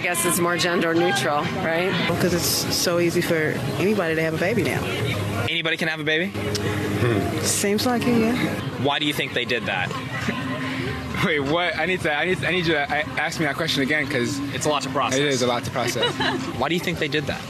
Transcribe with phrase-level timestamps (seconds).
[0.00, 1.92] I guess it's more gender neutral, right?
[2.08, 3.34] Because it's so easy for
[3.76, 4.82] anybody to have a baby now.
[5.46, 6.32] Anybody can have a baby?
[7.42, 8.34] Seems like it, yeah.
[8.82, 9.90] Why do you think they did that?
[11.26, 11.76] Wait, what?
[11.76, 12.14] I need to.
[12.14, 12.42] I need.
[12.42, 15.18] I need you to ask me that question again because It's a lot to process.
[15.18, 16.10] it is a lot to process.
[16.58, 17.42] Why do you think they did that?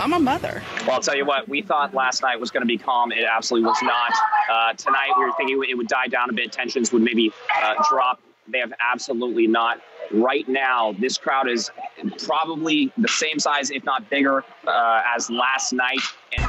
[0.00, 0.64] I'm a mother.
[0.80, 3.12] Well, I'll tell you what, we thought last night was going to be calm.
[3.12, 4.12] It absolutely was not.
[4.50, 6.50] Uh, tonight, we were thinking it would die down a bit.
[6.50, 8.20] Tensions would maybe uh, drop.
[8.48, 9.80] They have absolutely not.
[10.10, 11.70] Right now, this crowd is
[12.24, 16.00] probably the same size, if not bigger, uh, as last night.
[16.36, 16.46] And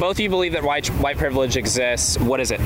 [0.00, 2.18] Both of you believe that white white privilege exists.
[2.18, 2.60] What is it?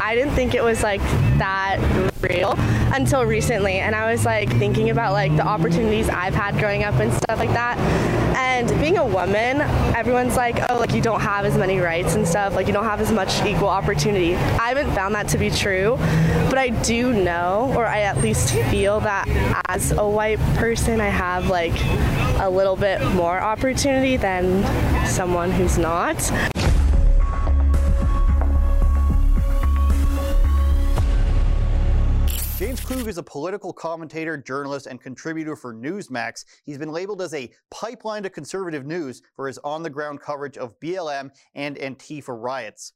[0.00, 1.00] I didn't think it was like
[1.38, 1.78] that
[2.20, 2.54] real
[2.94, 6.94] until recently and I was like thinking about like the opportunities I've had growing up
[6.94, 7.78] and stuff like that.
[8.36, 9.60] And being a woman,
[9.94, 12.84] everyone's like, "Oh, like you don't have as many rights and stuff, like you don't
[12.84, 15.96] have as much equal opportunity." I haven't found that to be true,
[16.48, 19.28] but I do know or I at least feel that
[19.68, 21.74] as a white person, I have like
[22.40, 24.64] a little bit more opportunity than
[25.06, 26.16] someone who's not.
[32.98, 36.44] Klug is a political commentator, journalist, and contributor for Newsmax.
[36.64, 40.58] He's been labeled as a pipeline to conservative news for his on the ground coverage
[40.58, 42.94] of BLM and Antifa riots.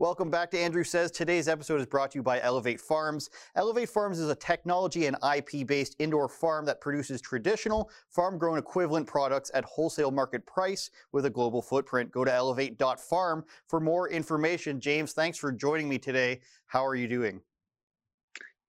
[0.00, 1.12] Welcome back to Andrew Says.
[1.12, 3.30] Today's episode is brought to you by Elevate Farms.
[3.54, 8.58] Elevate Farms is a technology and IP based indoor farm that produces traditional farm grown
[8.58, 12.10] equivalent products at wholesale market price with a global footprint.
[12.10, 14.80] Go to elevate.farm for more information.
[14.80, 16.40] James, thanks for joining me today.
[16.66, 17.40] How are you doing?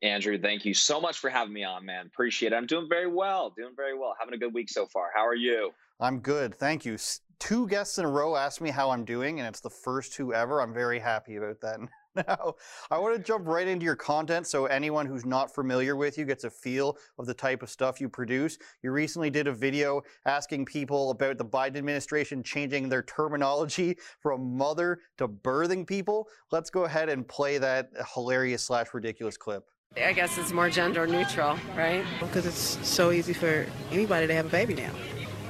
[0.03, 2.06] Andrew, thank you so much for having me on, man.
[2.06, 2.56] Appreciate it.
[2.56, 3.52] I'm doing very well.
[3.58, 4.16] Doing very well.
[4.20, 5.09] Having a good week so far.
[5.16, 5.72] How are you?
[6.00, 6.98] I'm good, thank you.
[7.39, 10.33] Two guests in a row asked me how I'm doing, and it's the first two
[10.33, 10.61] ever.
[10.61, 11.80] I'm very happy about that.
[12.27, 12.55] Now,
[12.89, 16.26] I want to jump right into your content so anyone who's not familiar with you
[16.26, 18.58] gets a feel of the type of stuff you produce.
[18.82, 24.58] You recently did a video asking people about the Biden administration changing their terminology from
[24.58, 26.27] mother to birthing people.
[26.52, 29.67] Let's go ahead and play that hilarious slash ridiculous clip.
[29.95, 32.03] I guess it's more gender neutral, right?
[32.20, 34.92] Because it's so easy for anybody to have a baby now.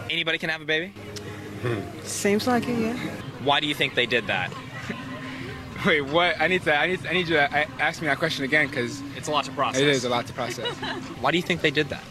[0.10, 0.94] Anybody can have a baby?
[2.04, 2.96] Seems like it, yeah.
[3.44, 4.52] Why do you think they did that?
[5.86, 6.40] Wait, what?
[6.40, 6.76] I need to.
[6.76, 7.06] I need.
[7.06, 9.82] I need you to ask me that question again because It's a lot to process.
[9.82, 10.68] it is a lot to process.
[11.22, 12.04] Why do you think they did that?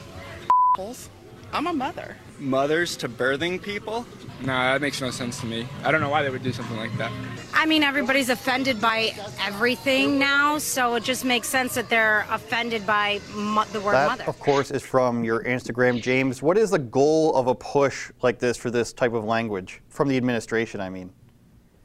[1.52, 2.16] I'm a mother.
[2.38, 4.06] Mothers to birthing people?
[4.42, 5.66] no, that makes no sense to me.
[5.82, 7.10] I don't know why they would do something like that.
[7.54, 12.86] I mean, everybody's offended by everything now, so it just makes sense that they're offended
[12.86, 14.24] by mo- the word That, mother.
[14.26, 16.42] of course, is from your Instagram, James.
[16.42, 20.08] What is the goal of a push like this for this type of language from
[20.08, 20.80] the administration?
[20.82, 21.10] I mean,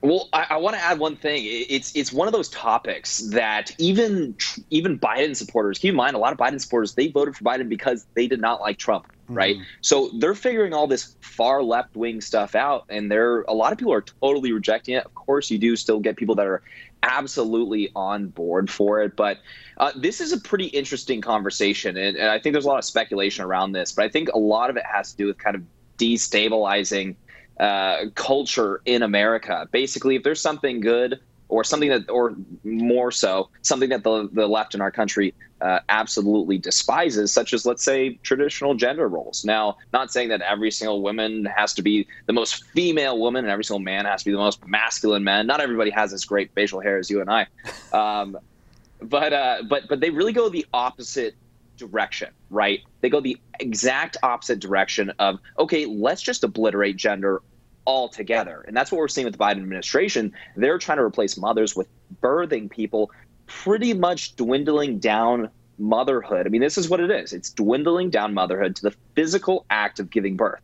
[0.01, 1.43] Well, I, I want to add one thing.
[1.45, 4.35] It's it's one of those topics that even
[4.71, 7.69] even Biden supporters, keep in mind, a lot of Biden supporters they voted for Biden
[7.69, 9.57] because they did not like Trump, right?
[9.81, 13.77] So they're figuring all this far left wing stuff out, and there a lot of
[13.77, 15.05] people are totally rejecting it.
[15.05, 16.63] Of course, you do still get people that are
[17.03, 19.37] absolutely on board for it, but
[19.77, 22.85] uh, this is a pretty interesting conversation, and, and I think there's a lot of
[22.85, 23.91] speculation around this.
[23.91, 25.61] But I think a lot of it has to do with kind of
[25.99, 27.15] destabilizing
[27.59, 29.67] uh, culture in America.
[29.71, 31.19] Basically, if there's something good
[31.49, 35.79] or something that, or more so, something that the, the left in our country uh,
[35.89, 39.45] absolutely despises, such as, let's say, traditional gender roles.
[39.45, 43.51] Now, not saying that every single woman has to be the most female woman and
[43.51, 45.45] every single man has to be the most masculine man.
[45.45, 47.47] Not everybody has this great facial hair as you and I.
[47.93, 48.37] Um,
[49.01, 51.35] but uh, but but they really go the opposite
[51.81, 52.79] direction, right?
[53.01, 57.41] They go the exact opposite direction of okay, let's just obliterate gender
[57.87, 60.31] altogether, and that's what we're seeing with the Biden administration.
[60.55, 61.87] They're trying to replace mothers with
[62.21, 63.11] birthing people,
[63.47, 66.45] pretty much dwindling down motherhood.
[66.45, 67.33] I mean, this is what it is.
[67.33, 70.61] It's dwindling down motherhood to the physical act of giving birth,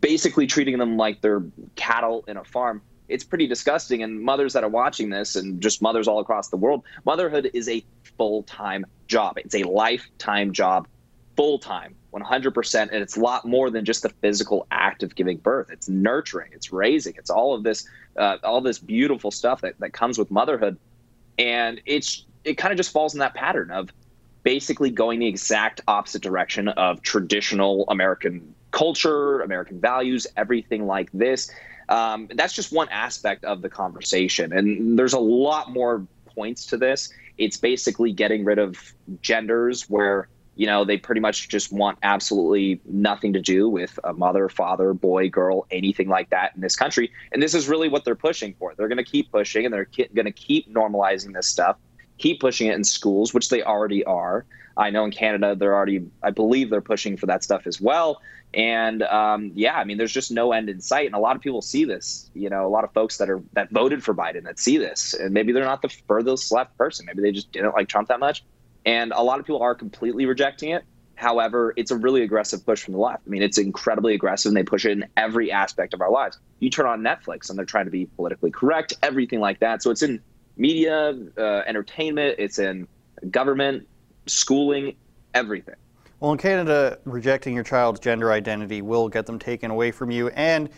[0.00, 1.44] basically treating them like they're
[1.76, 2.80] cattle in a farm
[3.12, 4.02] it's pretty disgusting.
[4.02, 7.68] And mothers that are watching this, and just mothers all across the world, motherhood is
[7.68, 7.84] a
[8.16, 9.38] full time job.
[9.38, 10.88] It's a lifetime job,
[11.36, 12.80] full time, 100%.
[12.80, 15.70] And it's a lot more than just the physical act of giving birth.
[15.70, 17.86] It's nurturing, it's raising, it's all of this,
[18.16, 20.78] uh, all this beautiful stuff that, that comes with motherhood.
[21.38, 23.90] And it's it kind of just falls in that pattern of
[24.42, 31.50] basically going the exact opposite direction of traditional American culture, American values, everything like this.
[31.92, 36.78] Um, that's just one aspect of the conversation, and there's a lot more points to
[36.78, 37.12] this.
[37.36, 42.80] It's basically getting rid of genders where you know they pretty much just want absolutely
[42.86, 47.12] nothing to do with a mother, father, boy, girl, anything like that in this country.
[47.30, 48.72] And this is really what they're pushing for.
[48.74, 51.76] They're going to keep pushing, and they're going to keep normalizing this stuff,
[52.18, 54.44] keep pushing it in schools, which they already are.
[54.76, 58.20] I know in Canada they're already, I believe they're pushing for that stuff as well.
[58.54, 61.42] And um, yeah, I mean, there's just no end in sight, and a lot of
[61.42, 62.30] people see this.
[62.34, 65.14] You know, a lot of folks that are that voted for Biden that see this,
[65.14, 67.06] and maybe they're not the furthest left person.
[67.06, 68.44] Maybe they just didn't like Trump that much,
[68.84, 70.84] and a lot of people are completely rejecting it.
[71.14, 73.22] However, it's a really aggressive push from the left.
[73.26, 76.38] I mean, it's incredibly aggressive, and they push it in every aspect of our lives.
[76.58, 79.82] You turn on Netflix, and they're trying to be politically correct, everything like that.
[79.82, 80.20] So it's in
[80.56, 82.86] media, uh, entertainment, it's in
[83.30, 83.86] government,
[84.26, 84.94] schooling,
[85.34, 85.74] everything.
[86.20, 90.28] Well, in Canada, rejecting your child's gender identity will get them taken away from you,
[90.28, 90.68] and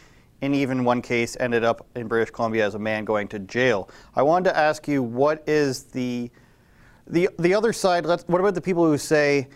[0.41, 3.91] in even one case, ended up in British Columbia as a man going to jail.
[4.15, 6.31] I wanted to ask you, what is the
[7.07, 8.07] the the other side?
[8.07, 9.49] Let's, what about the people who say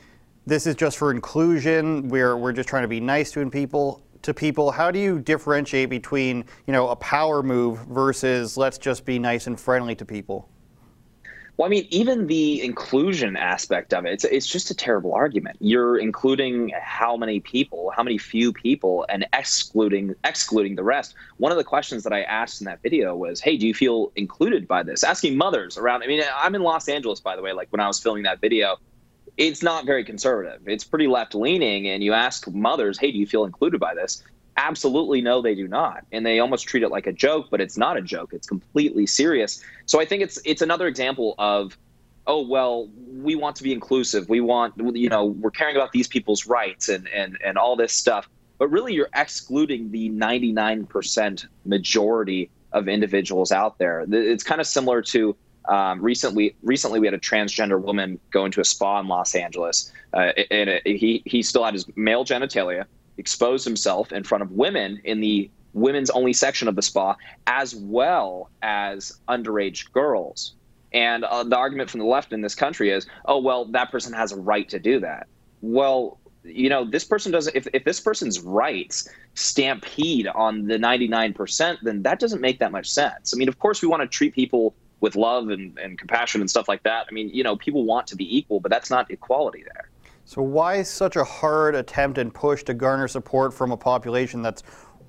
[0.47, 2.09] this is just for inclusion?
[2.09, 4.71] We're we're just trying to be nice to people to people.
[4.71, 9.47] How do you differentiate between you know a power move versus let's just be nice
[9.47, 10.49] and friendly to people?
[11.57, 15.57] Well, I mean, even the inclusion aspect of it, it's, it's just a terrible argument.
[15.59, 21.15] You're including how many people, how many few people, and excluding excluding the rest.
[21.39, 24.13] One of the questions that I asked in that video was, "Hey, do you feel
[24.15, 26.05] included by this?" Asking mothers around.
[26.05, 27.53] I mean, I'm in Los Angeles, by the way.
[27.53, 28.77] Like when I was filming that video,
[29.39, 30.61] it's not very conservative.
[30.67, 34.23] It's pretty left leaning, and you ask mothers, "Hey, do you feel included by this?"
[34.57, 36.05] Absolutely no, they do not.
[36.11, 38.33] And they almost treat it like a joke, but it's not a joke.
[38.33, 39.63] It's completely serious.
[39.87, 41.79] So I think it's it's another example of
[42.27, 46.07] oh well we want to be inclusive we want you know we're caring about these
[46.07, 52.51] people's rights and and and all this stuff but really you're excluding the 99% majority
[52.73, 55.35] of individuals out there it's kind of similar to
[55.69, 59.93] um, recently recently we had a transgender woman go into a spa in los angeles
[60.15, 62.85] uh, and it, he he still had his male genitalia
[63.19, 67.17] exposed himself in front of women in the women's only section of the spa,
[67.47, 70.55] as well as underage girls.
[70.93, 74.13] And uh, the argument from the left in this country is, oh, well, that person
[74.15, 75.27] has a right to do that.
[75.61, 81.77] Well, you know, this person doesn't, if, if this person's rights stampede on the 99%,
[81.83, 83.35] then that doesn't make that much sense.
[83.35, 86.51] I mean, of course, we want to treat people with love and, and compassion and
[86.51, 87.07] stuff like that.
[87.09, 89.91] I mean, you know, people want to be equal, but that's not equality there.
[90.25, 94.63] So why such a hard attempt and push to garner support from a population that's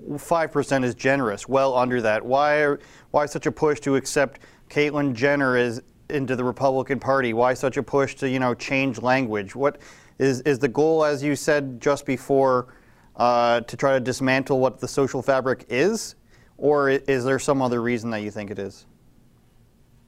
[0.08, 2.24] 5% is generous, well under that?
[2.24, 2.76] Why,
[3.10, 4.40] why such a push to accept
[4.70, 7.34] Caitlyn Jenner as into the Republican Party?
[7.34, 9.54] Why such a push to, you know, change language?
[9.54, 9.80] What
[10.18, 12.74] is, is the goal, as you said just before,
[13.16, 16.14] uh, to try to dismantle what the social fabric is?
[16.56, 18.86] Or is there some other reason that you think it is?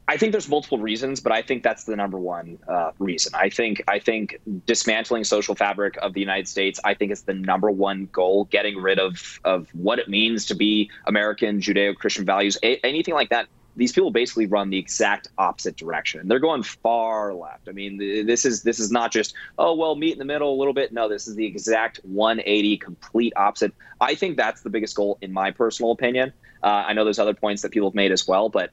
[0.09, 3.33] I think there's multiple reasons, but I think that's the number one uh, reason.
[3.35, 6.81] I think I think dismantling social fabric of the United States.
[6.85, 8.45] I think is the number one goal.
[8.47, 13.31] Getting rid of of what it means to be American, Judeo-Christian values, a- anything like
[13.31, 13.47] that.
[13.75, 16.29] These people basically run the exact opposite direction.
[16.29, 17.69] They're going far left.
[17.69, 20.59] I mean, this is this is not just oh well, meet in the middle a
[20.59, 20.93] little bit.
[20.93, 23.73] No, this is the exact 180, complete opposite.
[24.01, 26.33] I think that's the biggest goal, in my personal opinion.
[26.63, 28.71] Uh, I know there's other points that people have made as well, but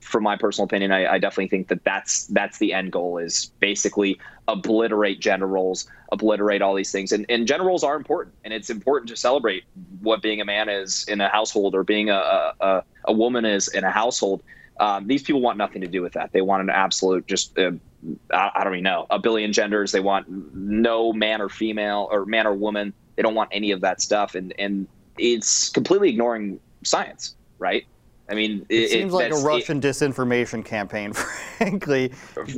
[0.00, 3.46] from my personal opinion, I, I, definitely think that that's that's the end goal is
[3.60, 7.12] basically obliterate gender roles, obliterate all these things.
[7.12, 9.64] And, and gender roles are important, and it's important to celebrate
[10.00, 13.68] what being a man is in a household or being a a, a woman is
[13.68, 14.42] in a household.
[14.78, 16.32] Um, these people want nothing to do with that.
[16.32, 17.58] They want an absolute just.
[17.58, 17.72] Uh,
[18.32, 19.92] I, I don't even know a billion genders.
[19.92, 22.92] They want no man or female or man or woman.
[23.16, 27.86] They don't want any of that stuff, and and it's completely ignoring science, right?
[28.28, 31.12] I mean, it, it seems like a Russian it, disinformation campaign,
[31.58, 32.12] frankly.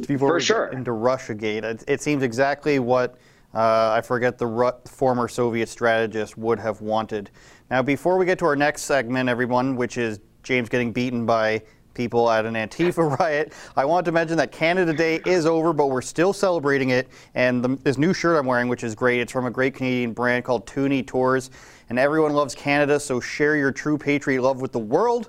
[0.07, 0.67] Before for sure.
[0.67, 3.17] Into RussiaGate, it, it seems exactly what
[3.55, 7.31] uh, I forget the Ru- former Soviet strategist would have wanted.
[7.71, 11.63] Now, before we get to our next segment, everyone, which is James getting beaten by
[11.95, 13.53] people at an Antifa riot.
[13.77, 17.09] I want to mention that Canada Day is over, but we're still celebrating it.
[17.35, 20.13] And the, this new shirt I'm wearing, which is great, it's from a great Canadian
[20.13, 21.51] brand called Toonie Tours
[21.93, 25.29] and everyone loves Canada, so share your true patriot love with the world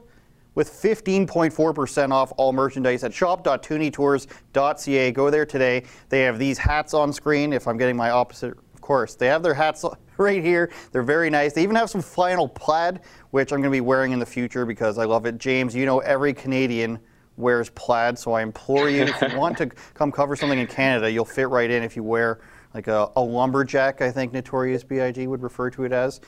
[0.55, 5.11] with 15.4% off all merchandise at shop.toonietours.ca.
[5.11, 5.83] Go there today.
[6.07, 7.51] They have these hats on screen.
[7.51, 9.83] If I'm getting my opposite, of course, they have their hats
[10.17, 10.71] right here.
[10.93, 11.51] They're very nice.
[11.51, 13.01] They even have some flannel plaid,
[13.31, 15.39] which I'm going to be wearing in the future because I love it.
[15.39, 16.97] James, you know every Canadian
[17.35, 19.65] wears plaid, so I implore you, if you want to
[19.95, 22.39] come cover something in Canada, you'll fit right in if you wear
[22.73, 25.27] like a, a lumberjack, I think Notorious B.I.G.
[25.27, 26.21] would refer to it as.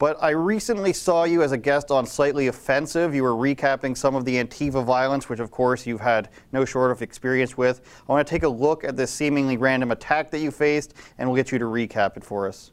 [0.00, 3.14] But I recently saw you as a guest on Slightly Offensive.
[3.14, 6.90] You were recapping some of the Antifa violence, which of course you've had no short
[6.90, 7.82] of experience with.
[8.08, 11.28] I want to take a look at this seemingly random attack that you faced, and
[11.28, 12.72] we'll get you to recap it for us.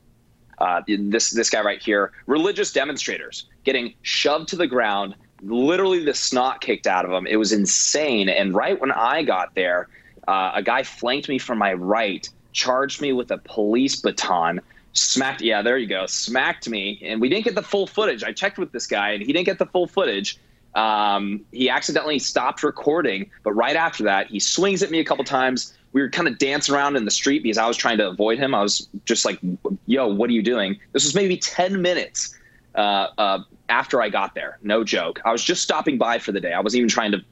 [0.60, 6.14] Uh, this this guy right here, religious demonstrators getting shoved to the ground, literally the
[6.14, 7.28] snot kicked out of them.
[7.28, 8.30] It was insane.
[8.30, 9.90] And right when I got there,
[10.30, 14.62] uh, a guy flanked me from my right, charged me with a police baton,
[14.98, 15.42] smacked.
[15.42, 16.06] Yeah, there you go.
[16.06, 18.24] Smacked me, and we didn't get the full footage.
[18.24, 20.38] I checked with this guy, and he didn't get the full footage.
[20.76, 25.24] Um, he accidentally stopped recording, but right after that, he swings at me a couple
[25.24, 25.74] times.
[25.94, 28.38] We were kind of dancing around in the street because I was trying to avoid
[28.38, 28.54] him.
[28.54, 29.40] I was just like,
[29.88, 32.38] "Yo, what are you doing?" This was maybe ten minutes
[32.76, 33.40] uh, uh,
[33.70, 34.60] after I got there.
[34.62, 35.20] No joke.
[35.26, 36.54] I was just stopping by for the day.
[36.54, 37.24] I wasn't even trying to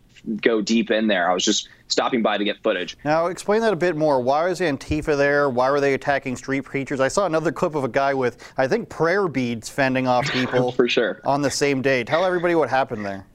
[0.42, 1.30] go deep in there.
[1.30, 2.98] I was just stopping by to get footage.
[3.04, 4.22] Now, explain that a bit more.
[4.22, 5.50] Why was Antifa there?
[5.50, 7.00] Why were they attacking street preachers?
[7.00, 10.72] I saw another clip of a guy with, I think, prayer beads fending off people
[10.74, 12.04] for sure on the same day.
[12.04, 13.26] Tell everybody what happened there.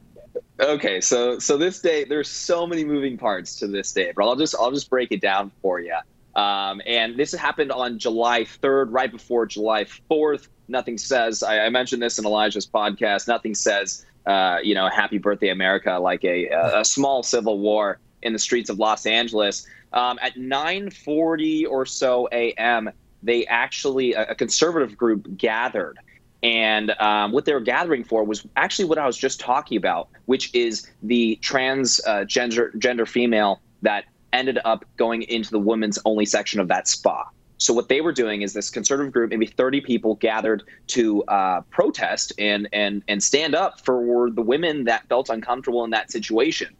[0.60, 4.36] Okay, so so this day there's so many moving parts to this day, but I'll
[4.36, 5.96] just I'll just break it down for you.
[6.36, 10.48] Um, and this happened on July 3rd, right before July 4th.
[10.68, 13.26] Nothing says I, I mentioned this in Elijah's podcast.
[13.26, 18.32] Nothing says uh, you know, Happy Birthday America, like a, a, small civil war in
[18.32, 19.66] the streets of Los Angeles.
[19.92, 22.90] Um, at 9:40 or so a.m.,
[23.22, 25.98] they actually a, a conservative group gathered,
[26.42, 30.08] and um, what they were gathering for was actually what I was just talking about,
[30.26, 36.24] which is the transgender uh, gender female that ended up going into the women's only
[36.24, 37.28] section of that spa.
[37.58, 41.60] So what they were doing is this conservative group, maybe 30 people, gathered to uh,
[41.70, 46.74] protest and and and stand up for the women that felt uncomfortable in that situation.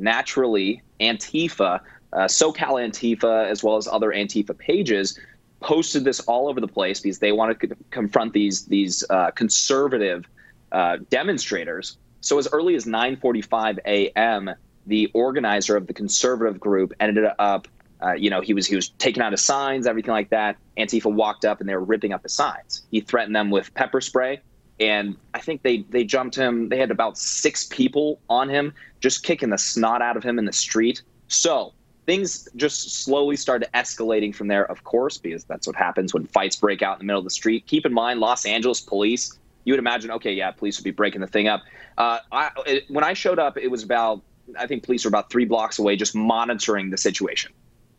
[0.00, 1.80] Naturally, Antifa,
[2.12, 5.18] uh, SoCal Antifa, as well as other Antifa pages,
[5.60, 10.26] posted this all over the place because they wanted to confront these these uh, conservative
[10.72, 11.98] uh, demonstrators.
[12.20, 14.50] So as early as 9:45 a.m.,
[14.86, 17.68] the organizer of the conservative group ended up
[18.02, 20.56] uh, you know, he was he was taking out his signs, everything like that.
[20.78, 22.82] Antifa walked up and they were ripping up his signs.
[22.90, 24.40] He threatened them with pepper spray,
[24.80, 26.70] and I think they they jumped him.
[26.70, 30.46] They had about six people on him, just kicking the snot out of him in
[30.46, 31.02] the street.
[31.28, 31.72] So
[32.06, 34.68] things just slowly started escalating from there.
[34.70, 37.30] Of course, because that's what happens when fights break out in the middle of the
[37.30, 37.66] street.
[37.66, 39.38] Keep in mind, Los Angeles police.
[39.64, 41.62] You would imagine, okay, yeah, police would be breaking the thing up.
[41.98, 44.22] Uh, I, it, when I showed up, it was about
[44.58, 47.52] I think police were about three blocks away, just monitoring the situation.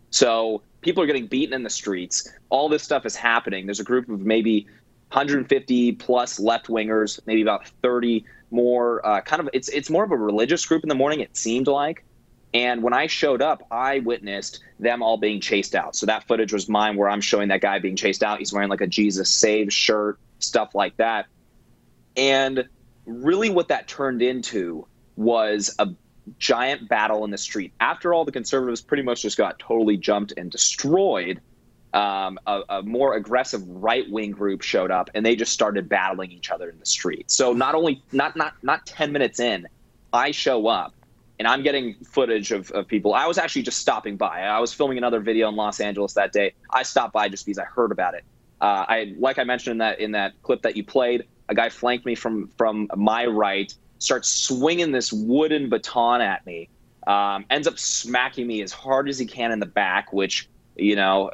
[0.10, 2.30] So people are getting beaten in the streets.
[2.50, 3.66] All this stuff is happening.
[3.66, 4.68] There's a group of maybe
[5.12, 9.06] 150 plus left wingers, maybe about 30 more.
[9.06, 11.20] Uh, kind of, it's it's more of a religious group in the morning.
[11.20, 12.06] It seemed like.
[12.54, 15.96] And when I showed up, I witnessed them all being chased out.
[15.96, 18.40] So that footage was mine, where I'm showing that guy being chased out.
[18.40, 21.28] He's wearing like a Jesus Save shirt, stuff like that.
[22.18, 22.68] And
[23.06, 25.90] really, what that turned into was a
[26.38, 27.74] giant battle in the street.
[27.80, 31.42] After all, the conservatives pretty much just got totally jumped and destroyed.
[31.94, 36.32] Um, a, a, more aggressive right wing group showed up, and they just started battling
[36.32, 37.30] each other in the street.
[37.30, 39.68] So not only not not not ten minutes in,
[40.14, 40.94] I show up,
[41.38, 43.14] and I'm getting footage of, of people.
[43.14, 44.42] I was actually just stopping by.
[44.42, 46.54] I was filming another video in Los Angeles that day.
[46.70, 48.24] I stopped by just because I heard about it.
[48.62, 51.26] Uh, I like I mentioned in that in that clip that you played.
[51.50, 56.70] A guy flanked me from from my right starts swinging this wooden baton at me.
[57.08, 60.96] Um, ends up smacking me as hard as he can in the back, which you
[60.96, 61.32] know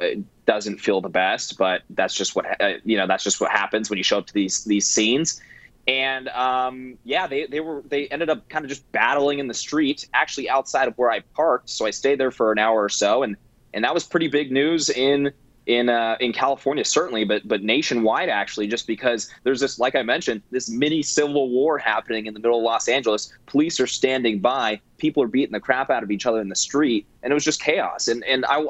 [0.48, 3.06] doesn't feel the best, but that's just what uh, you know.
[3.06, 5.42] That's just what happens when you show up to these these scenes.
[5.86, 9.54] And um, yeah, they they were they ended up kind of just battling in the
[9.54, 11.68] street, actually outside of where I parked.
[11.68, 13.36] So I stayed there for an hour or so, and
[13.74, 15.32] and that was pretty big news in
[15.68, 20.02] in uh, in California certainly, but but nationwide actually, just because there's this, like I
[20.02, 23.32] mentioned, this mini civil war happening in the middle of Los Angeles.
[23.46, 26.56] Police are standing by, people are beating the crap out of each other in the
[26.56, 28.08] street, and it was just chaos.
[28.08, 28.64] And and I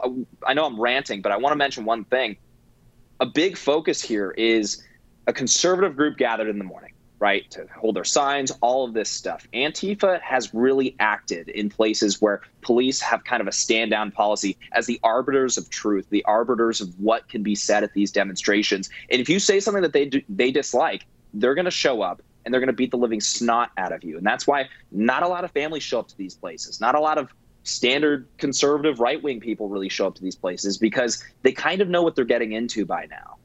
[0.44, 2.36] I know I'm ranting, but I want to mention one thing.
[3.20, 4.82] A big focus here is
[5.28, 9.10] a conservative group gathered in the morning right, to hold their signs, all of this
[9.10, 9.46] stuff.
[9.52, 14.56] Antifa has really acted in places where police have kind of a stand down policy
[14.72, 18.88] as the arbiters of truth, the arbiters of what can be said at these demonstrations.
[19.10, 22.22] And if you say something that they do, they dislike, they're going to show up
[22.44, 24.16] and they're going to beat the living snot out of you.
[24.16, 26.80] And that's why not a lot of families show up to these places.
[26.80, 27.32] Not a lot of
[27.64, 31.88] standard conservative right wing people really show up to these places because they kind of
[31.88, 33.37] know what they're getting into by now.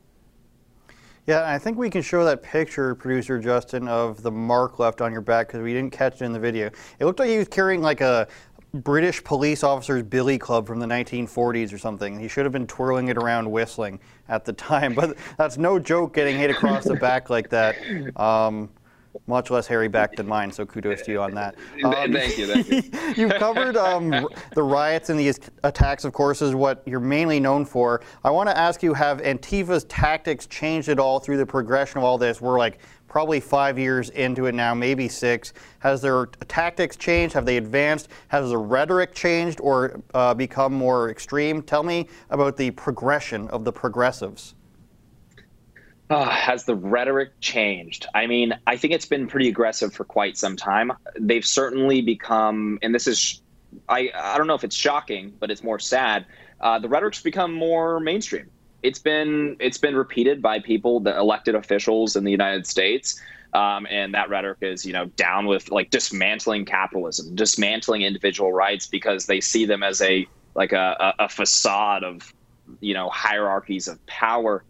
[1.25, 5.13] Yeah, I think we can show that picture, producer Justin, of the mark left on
[5.13, 6.70] your back because we didn't catch it in the video.
[7.00, 8.27] It looked like he was carrying like a
[8.74, 12.20] British police officer's billy club from the 1940s or something.
[12.20, 14.94] He should have been twirling it around whistling at the time.
[14.94, 17.77] But that's no joke getting hit across the back like that.
[18.20, 18.70] Um,
[19.27, 21.55] much less hairy back than mine, so kudos to you on that.
[21.84, 22.48] Um, thank you.
[22.48, 22.84] Thank you.
[23.24, 27.65] you've covered um, the riots and these attacks, of course, is what you're mainly known
[27.65, 28.01] for.
[28.24, 32.03] I want to ask you, have Antifa's tactics changed at all through the progression of
[32.03, 32.41] all this?
[32.41, 32.79] We're like
[33.13, 35.53] probably five years into it now, maybe six.
[35.79, 37.36] Has their tactics changed?
[37.36, 38.08] Have they advanced?
[38.29, 41.62] Has the rhetoric changed or uh, become more extreme?
[41.62, 44.55] Tell me about the progression of the progressives.
[46.13, 48.05] Uh, has the rhetoric changed?
[48.13, 50.91] I mean, I think it's been pretty aggressive for quite some time.
[51.20, 53.41] They've certainly become, and this is,
[53.89, 56.27] I, I don't know if it's shocking, but it's more sad.
[56.62, 58.48] Uh, the rhetoric's become more mainstream.
[58.84, 63.20] It's been it's been repeated by people, the elected officials in the United States,
[63.55, 68.86] um, and that rhetoric is you know down with like dismantling capitalism, dismantling individual rights
[68.86, 72.32] because they see them as a like a, a, a facade of
[72.82, 74.63] you know hierarchies of power.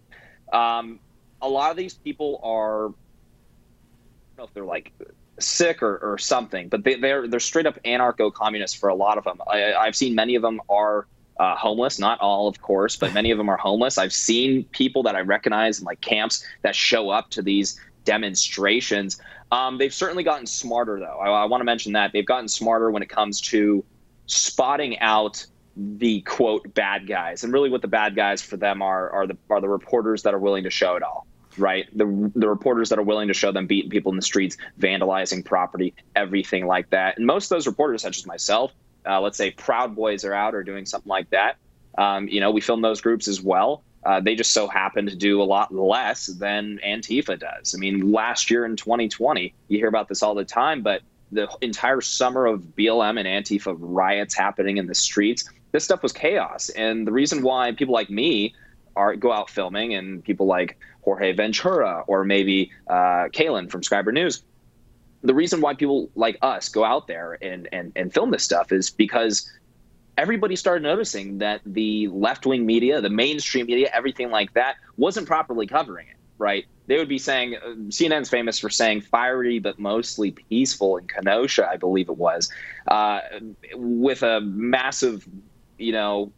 [0.54, 1.00] Um,
[1.44, 4.92] a lot of these people are, I don't know if they're like
[5.40, 9.18] sick or, or something, but they, they're they're straight up anarcho communists for a lot
[9.18, 9.40] of them.
[9.48, 11.08] I, I've seen many of them are
[11.40, 12.00] uh, homeless.
[12.00, 13.98] Not all, of course, but many of them are homeless.
[13.98, 19.20] I've seen people that I recognize in like camps that show up to these demonstrations.
[19.52, 21.20] Um, they've certainly gotten smarter, though.
[21.20, 23.84] I, I want to mention that they've gotten smarter when it comes to
[24.26, 25.46] spotting out
[25.76, 29.38] the quote bad guys, and really what the bad guys for them are are the
[29.50, 31.26] are the reporters that are willing to show it all
[31.58, 31.88] right?
[31.98, 35.44] The, the reporters that are willing to show them beating people in the streets, vandalizing
[35.44, 37.18] property, everything like that.
[37.18, 38.74] And most of those reporters, such as myself,
[39.06, 41.58] uh, let's say Proud Boys are out or doing something like that.
[41.98, 43.84] Um, you know, we film those groups as well.
[44.06, 47.74] Uh, they just so happen to do a lot less than Antifa does.
[47.74, 51.48] I mean, last year in 2020, you hear about this all the time, but the
[51.62, 56.70] entire summer of BLM and Antifa riots happening in the streets, this stuff was chaos.
[56.70, 58.54] And the reason why people like me
[58.96, 64.14] are go out filming and people like Jorge Ventura or maybe uh, Kalen from Scriber
[64.14, 64.44] News,
[65.22, 68.72] the reason why people like us go out there and, and, and film this stuff
[68.72, 69.50] is because
[70.18, 75.28] everybody started noticing that the left wing media, the mainstream media, everything like that wasn't
[75.28, 76.66] properly covering it, right?
[76.88, 81.68] They would be saying, uh, CNN's famous for saying fiery but mostly peaceful in Kenosha,
[81.68, 82.50] I believe it was,
[82.88, 83.22] uh,
[83.74, 85.28] with a massive,
[85.78, 86.32] you know,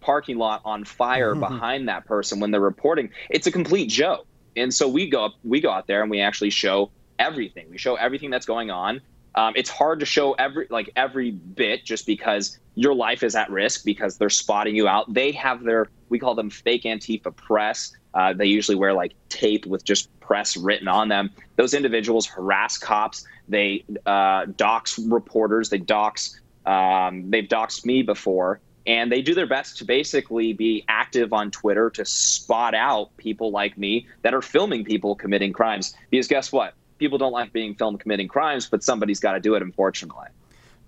[0.00, 1.40] parking lot on fire mm-hmm.
[1.40, 3.10] behind that person when they're reporting.
[3.28, 4.26] It's a complete joke.
[4.56, 7.70] And so we go up, we go out there and we actually show everything.
[7.70, 9.00] We show everything that's going on.
[9.36, 13.48] Um, it's hard to show every like every bit just because your life is at
[13.50, 15.12] risk because they're spotting you out.
[15.12, 17.92] They have their we call them fake Antifa press.
[18.12, 21.30] Uh, they usually wear like tape with just press written on them.
[21.56, 23.24] Those individuals harass cops.
[23.48, 25.70] They uh, dox reporters.
[25.70, 26.40] They dox.
[26.66, 31.50] Um, they've doxed me before, and they do their best to basically be active on
[31.50, 35.94] Twitter to spot out people like me that are filming people committing crimes.
[36.10, 36.74] Because guess what?
[37.00, 40.28] people don't like being filmed committing crimes, but somebody's got to do it, unfortunately.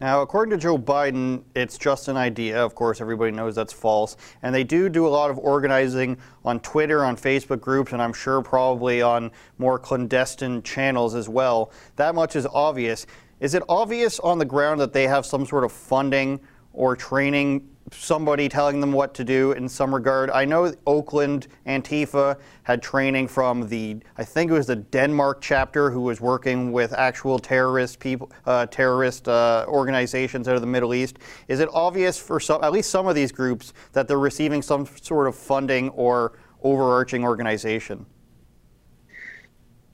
[0.01, 2.63] Now, according to Joe Biden, it's just an idea.
[2.63, 4.17] Of course, everybody knows that's false.
[4.43, 8.13] And they do do a lot of organizing on Twitter, on Facebook groups, and I'm
[8.13, 11.73] sure probably on more clandestine channels as well.
[11.97, 13.07] That much is obvious.
[13.41, 16.41] Is it obvious on the ground that they have some sort of funding
[16.73, 20.31] or training somebody telling them what to do in some regard.
[20.31, 25.91] I know Oakland Antifa had training from the, I think it was the Denmark chapter,
[25.91, 30.95] who was working with actual terrorist people, uh, terrorist uh, organizations out of the Middle
[30.95, 31.19] East.
[31.49, 34.87] Is it obvious for some, at least some of these groups, that they're receiving some
[35.01, 38.07] sort of funding or overarching organization?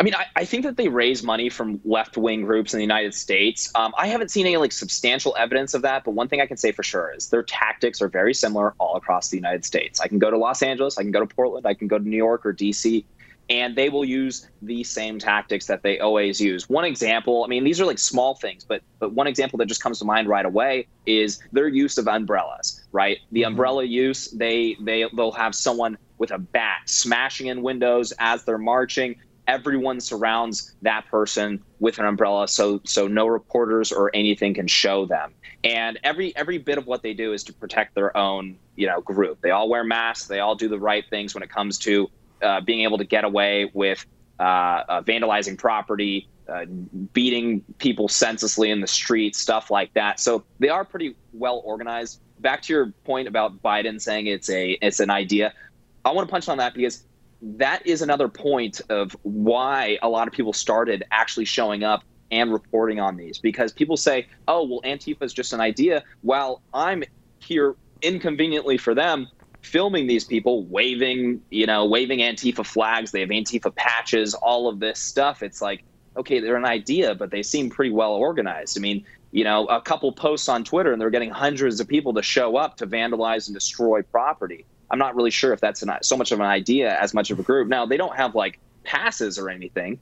[0.00, 2.84] I mean, I, I, think that they raise money from left wing groups in the
[2.84, 3.70] United States.
[3.74, 6.56] Um, I haven't seen any like substantial evidence of that, but one thing I can
[6.56, 10.00] say for sure is their tactics are very similar all across the United States.
[10.00, 12.08] I can go to Los Angeles, I can go to Portland, I can go to
[12.08, 13.04] New York or DC,
[13.50, 16.68] and they will use the same tactics that they always use.
[16.68, 19.82] One example, I mean, these are like small things, but but one example that just
[19.82, 22.86] comes to mind right away is their use of umbrellas.
[22.92, 23.48] Right, the mm-hmm.
[23.48, 28.58] umbrella use they they they'll have someone with a bat smashing in windows as they're
[28.58, 29.16] marching
[29.48, 35.06] everyone surrounds that person with an umbrella so so no reporters or anything can show
[35.06, 35.34] them.
[35.64, 39.00] And every every bit of what they do is to protect their own you know
[39.00, 39.40] group.
[39.40, 40.28] They all wear masks.
[40.28, 42.08] They all do the right things when it comes to
[42.42, 44.06] uh, being able to get away with
[44.38, 46.64] uh, uh, vandalizing property uh,
[47.12, 50.20] beating people senselessly in the street stuff like that.
[50.20, 52.20] So they are pretty well organized.
[52.40, 55.52] Back to your point about biden saying it's a it's an idea
[56.04, 57.02] i want to punch on that because
[57.40, 62.52] that is another point of why a lot of people started actually showing up and
[62.52, 66.02] reporting on these because people say, oh, well, Antifa is just an idea.
[66.22, 67.04] While I'm
[67.38, 69.28] here inconveniently for them
[69.62, 73.10] filming these people waving, you know, waving Antifa flags.
[73.10, 75.42] They have Antifa patches, all of this stuff.
[75.42, 75.82] It's like,
[76.16, 78.78] okay, they're an idea, but they seem pretty well organized.
[78.78, 82.14] I mean, you know, a couple posts on Twitter and they're getting hundreds of people
[82.14, 84.64] to show up to vandalize and destroy property.
[84.90, 87.38] I'm not really sure if that's an, so much of an idea as much of
[87.38, 87.68] a group.
[87.68, 89.98] Now, they don't have like passes or anything,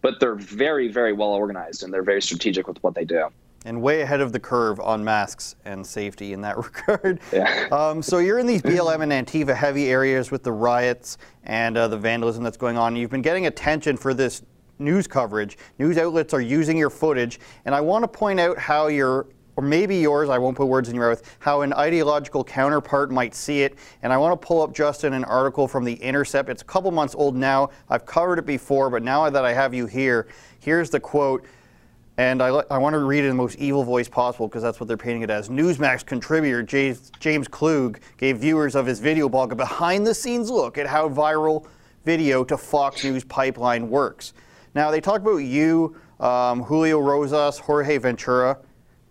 [0.00, 3.28] but they're very, very well organized and they're very strategic with what they do.
[3.66, 6.56] And way ahead of the curve on masks and safety in that
[6.88, 7.20] regard.
[7.30, 7.68] Yeah.
[7.70, 11.86] Um, so you're in these BLM and Antifa heavy areas with the riots and uh,
[11.88, 12.96] the vandalism that's going on.
[12.96, 14.42] You've been getting attention for this
[14.78, 15.58] news coverage.
[15.78, 19.62] News outlets are using your footage, and I want to point out how your or
[19.62, 23.62] maybe yours, I won't put words in your mouth, how an ideological counterpart might see
[23.62, 23.76] it.
[24.02, 26.48] And I want to pull up, Justin, an article from The Intercept.
[26.48, 27.70] It's a couple months old now.
[27.88, 30.28] I've covered it before, but now that I have you here,
[30.60, 31.44] here's the quote.
[32.16, 34.78] And I, I want to read it in the most evil voice possible because that's
[34.78, 35.48] what they're painting it as.
[35.48, 40.50] Newsmax contributor James, James Klug gave viewers of his video blog a behind the scenes
[40.50, 41.66] look at how viral
[42.04, 44.34] video to Fox News pipeline works.
[44.74, 48.58] Now, they talk about you, um, Julio Rosas, Jorge Ventura,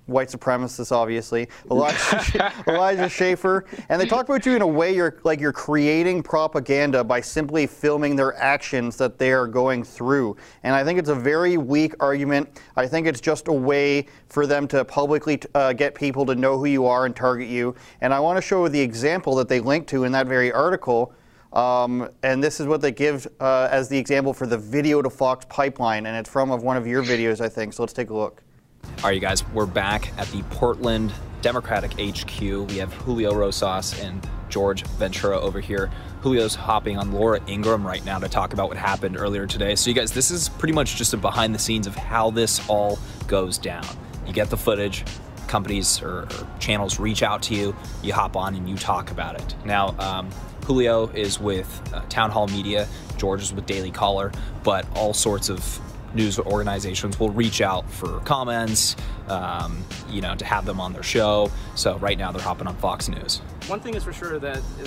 [0.10, 5.20] white supremacists, obviously, Elijah, Elijah Schaffer, and they talk about you in a way you're
[5.24, 10.36] like you're creating propaganda by simply filming their actions that they are going through.
[10.64, 12.62] And I think it's a very weak argument.
[12.76, 16.58] I think it's just a way for them to publicly uh, get people to know
[16.58, 17.76] who you are and target you.
[18.02, 21.14] And I want to show the example that they link to in that very article.
[21.54, 25.10] Um, and this is what they give uh, as the example for the video to
[25.10, 27.74] Fox pipeline, and it's from of one of your videos, I think.
[27.74, 28.44] So let's take a look.
[28.84, 32.42] All right, you guys, we're back at the Portland Democratic HQ.
[32.42, 35.90] We have Julio Rosas and George Ventura over here.
[36.22, 39.76] Julio's hopping on Laura Ingraham right now to talk about what happened earlier today.
[39.76, 42.68] So, you guys, this is pretty much just a behind the scenes of how this
[42.68, 43.86] all goes down.
[44.28, 45.06] You get the footage,
[45.48, 49.40] companies or, or channels reach out to you, you hop on and you talk about
[49.40, 49.56] it.
[49.64, 50.30] Now, um,
[50.66, 52.86] Julio is with uh, Townhall Media,
[53.18, 54.32] George is with Daily Caller,
[54.64, 55.80] but all sorts of
[56.14, 58.96] news organizations will reach out for comments,
[59.28, 61.52] um, you know, to have them on their show.
[61.76, 63.38] So right now they're hopping on Fox News.
[63.68, 64.86] One thing is for sure that the,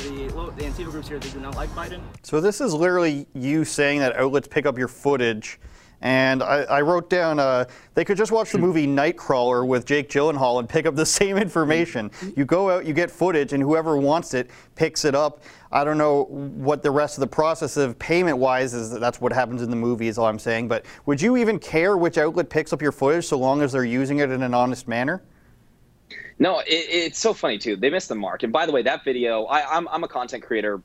[0.56, 2.00] the Antifa groups here, they do not like Biden.
[2.22, 5.58] So this is literally you saying that outlets pick up your footage
[6.02, 10.10] and I, I wrote down uh, they could just watch the movie Nightcrawler with Jake
[10.10, 12.10] Gyllenhaal and pick up the same information.
[12.36, 15.42] You go out, you get footage, and whoever wants it picks it up.
[15.72, 18.90] I don't know what the rest of the process of payment wise is.
[18.90, 20.68] That's what happens in the movie, is all I'm saying.
[20.68, 23.84] But would you even care which outlet picks up your footage so long as they're
[23.84, 25.22] using it in an honest manner?
[26.38, 27.76] No, it, it's so funny too.
[27.76, 28.42] They missed the mark.
[28.42, 30.82] And by the way, that video, I, I'm, I'm a content creator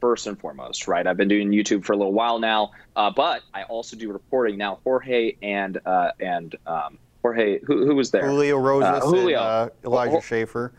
[0.00, 1.06] first and foremost, right?
[1.06, 4.56] I've been doing YouTube for a little while now, uh, but I also do reporting
[4.56, 4.80] now.
[4.82, 8.26] Jorge and uh, and um, Jorge, who, who was there?
[8.26, 10.72] Julio Rosas, uh, Julio, and, uh, Elijah Schaffer.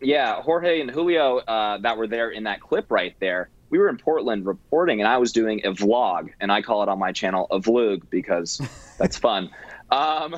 [0.00, 3.50] Yeah, Jorge and Julio uh, that were there in that clip right there.
[3.68, 6.88] We were in Portland reporting, and I was doing a vlog, and I call it
[6.88, 8.60] on my channel a vlog because
[8.98, 9.50] that's fun.
[9.90, 10.36] Um,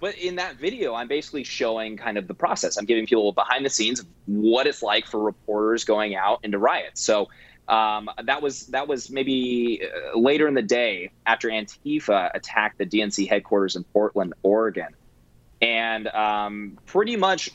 [0.00, 2.76] but in that video, I'm basically showing kind of the process.
[2.76, 6.58] I'm giving people behind the scenes of what it's like for reporters going out into
[6.58, 7.00] riots.
[7.00, 7.28] So
[7.68, 12.86] um, that was that was maybe uh, later in the day after Antifa attacked the
[12.86, 14.94] DNC headquarters in Portland, Oregon,
[15.62, 17.50] and um, pretty much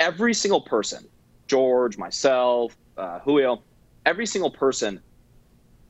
[0.00, 1.06] every single person,
[1.46, 3.62] George, myself, uh, Julio,
[4.04, 5.00] every single person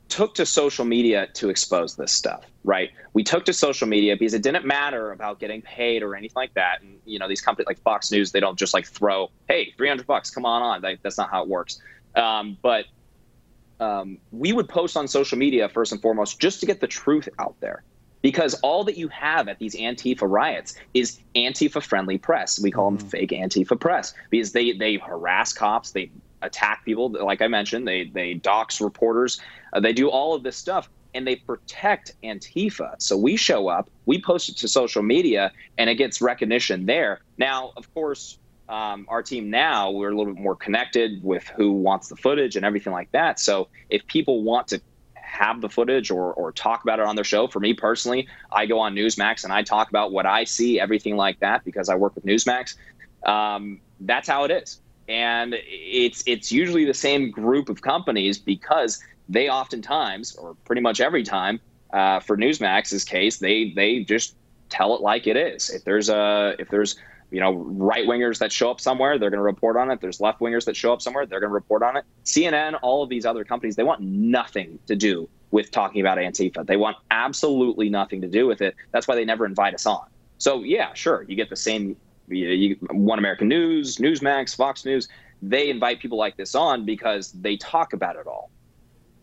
[0.09, 2.45] took to social media to expose this stuff.
[2.63, 2.91] Right?
[3.13, 6.53] We took to social media because it didn't matter about getting paid or anything like
[6.53, 6.81] that.
[6.81, 9.87] And you know, these companies like Fox News, they don't just like throw, "Hey, three
[9.87, 11.81] hundred bucks, come on on." Like, that's not how it works.
[12.15, 12.85] Um, but
[13.79, 17.27] um, we would post on social media first and foremost just to get the truth
[17.39, 17.83] out there
[18.21, 22.59] because all that you have at these antifa riots is antifa friendly press.
[22.59, 23.07] We call them mm-hmm.
[23.07, 27.09] fake antifa press because they they harass cops they attack people.
[27.09, 29.39] Like i mentioned they they dox reporters.
[29.73, 32.95] Uh, they do all of this stuff and they protect antifa.
[32.99, 37.21] So we show up we post it to social media and it gets recognition there.
[37.37, 38.37] Now of course
[38.69, 42.55] um, our team now we're a little bit more connected with who wants the footage
[42.55, 43.39] and everything like that.
[43.39, 44.81] So if people want to
[45.31, 48.65] have the footage or, or talk about it on their show, for me personally, I
[48.65, 51.95] go on Newsmax and I talk about what I see, everything like that, because I
[51.95, 52.75] work with Newsmax.
[53.25, 59.01] Um, that's how it is, and it's it's usually the same group of companies because
[59.29, 61.59] they oftentimes, or pretty much every time,
[61.93, 64.35] uh, for Newsmax's case, they they just
[64.69, 65.69] tell it like it is.
[65.69, 66.95] If there's a if there's
[67.31, 70.01] you know, right wingers that show up somewhere, they're going to report on it.
[70.01, 72.03] There's left wingers that show up somewhere, they're going to report on it.
[72.25, 76.65] CNN, all of these other companies, they want nothing to do with talking about Antifa.
[76.65, 78.75] They want absolutely nothing to do with it.
[78.91, 80.05] That's why they never invite us on.
[80.37, 81.95] So yeah, sure, you get the same.
[82.27, 85.07] You, you, One American News, Newsmax, Fox News.
[85.41, 88.51] They invite people like this on because they talk about it all.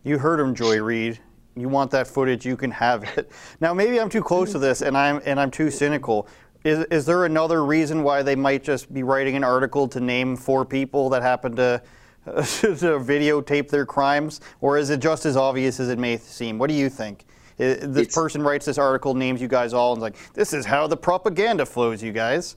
[0.04, 1.18] You heard him, Joy Reid.
[1.56, 3.30] You want that footage, you can have it.
[3.60, 6.28] Now, maybe I'm too close to this, and I'm and I'm too cynical.
[6.64, 10.36] Is, is there another reason why they might just be writing an article to name
[10.36, 11.82] four people that happen to,
[12.26, 14.40] to videotape their crimes?
[14.60, 16.58] Or is it just as obvious as it may seem?
[16.58, 17.24] What do you think?
[17.56, 20.86] This it's, person writes this article, names you guys all, and like, this is how
[20.86, 22.56] the propaganda flows, you guys.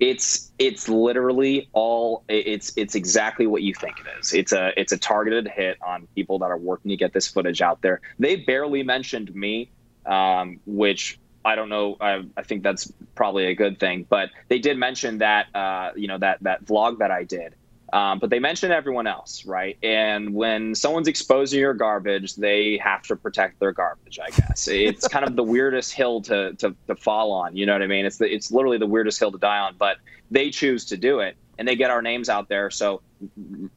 [0.00, 4.32] It's it's literally all it's it's exactly what you think it is.
[4.32, 7.60] It's a it's a targeted hit on people that are working to get this footage
[7.60, 8.00] out there.
[8.18, 9.70] They barely mentioned me,
[10.06, 11.96] um, which I don't know.
[12.00, 14.06] I, I, think that's probably a good thing.
[14.08, 17.54] But they did mention that, uh, you know, that that vlog that I did.
[17.92, 19.76] Um, but they mentioned everyone else, right?
[19.82, 24.18] And when someone's exposing your garbage, they have to protect their garbage.
[24.22, 27.56] I guess it's kind of the weirdest hill to, to to fall on.
[27.56, 28.06] You know what I mean?
[28.06, 29.74] It's the, it's literally the weirdest hill to die on.
[29.76, 29.96] But
[30.30, 32.70] they choose to do it, and they get our names out there.
[32.70, 33.02] So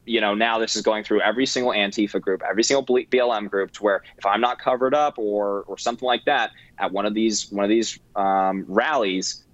[0.04, 3.72] you know, now this is going through every single Antifa group, every single BLM group,
[3.72, 7.14] to where if I'm not covered up or or something like that at one of
[7.14, 9.44] these one of these um, rallies,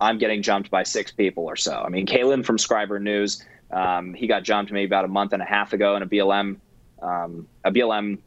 [0.00, 1.72] I'm getting jumped by six people or so.
[1.72, 5.42] I mean, Kalen from Scriber News, um, he got jumped maybe about a month and
[5.42, 6.56] a half ago in a BLM
[7.02, 8.18] um, a BLM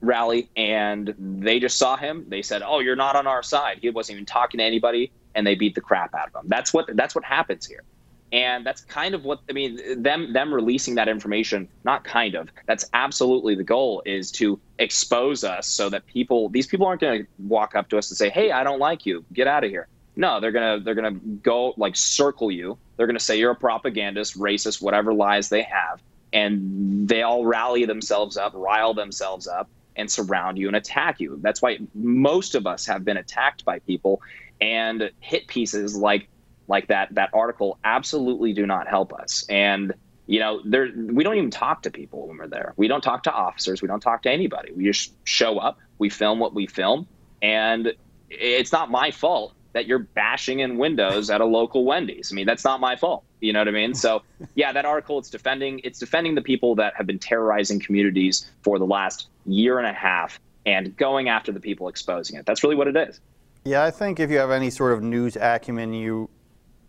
[0.00, 2.24] rally, and they just saw him.
[2.28, 5.46] They said, "Oh, you're not on our side." He wasn't even talking to anybody, and
[5.46, 6.48] they beat the crap out of him.
[6.48, 7.84] That's what that's what happens here
[8.32, 12.48] and that's kind of what i mean them them releasing that information not kind of
[12.66, 17.22] that's absolutely the goal is to expose us so that people these people aren't going
[17.22, 19.24] to walk up to us and say hey i don't like you.
[19.32, 19.86] Get out of here.
[20.16, 22.76] No they're going to they're going to go like circle you.
[22.96, 26.02] They're going to say you're a propagandist racist whatever lies they have.
[26.32, 31.38] And they all rally themselves up rile themselves up and surround you and attack you.
[31.42, 34.20] That's why most of us have been attacked by people
[34.60, 36.28] and hit pieces like
[36.70, 39.44] like that that article absolutely do not help us.
[39.50, 39.92] And
[40.26, 42.72] you know, there we don't even talk to people when we're there.
[42.76, 43.82] We don't talk to officers.
[43.82, 44.72] We don't talk to anybody.
[44.72, 45.78] We just show up.
[45.98, 47.06] We film what we film,
[47.42, 47.92] and
[48.30, 52.32] it's not my fault that you're bashing in windows at a local Wendy's.
[52.32, 53.24] I mean, that's not my fault.
[53.40, 53.94] You know what I mean?
[53.94, 54.22] So,
[54.54, 58.78] yeah, that article it's defending it's defending the people that have been terrorizing communities for
[58.78, 62.46] the last year and a half and going after the people exposing it.
[62.46, 63.20] That's really what it is.
[63.64, 66.30] Yeah, I think if you have any sort of news acumen, you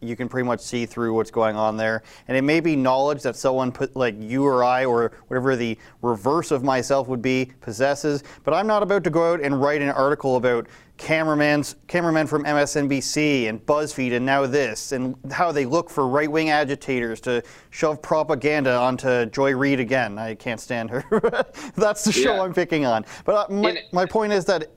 [0.02, 2.02] you can pretty much see through what's going on there.
[2.28, 5.78] And it may be knowledge that someone put like you or I or whatever the
[6.02, 8.24] reverse of myself would be possesses.
[8.44, 12.44] But I'm not about to go out and write an article about cameraman's cameramen from
[12.44, 18.02] MSNBC and BuzzFeed and now this and how they look for right-wing agitators to shove
[18.02, 20.20] propaganda onto Joy Reid again.
[20.20, 21.04] I can't stand her.
[21.76, 22.42] That's the show yeah.
[22.42, 23.06] I'm picking on.
[23.26, 24.70] But uh, my, my point is that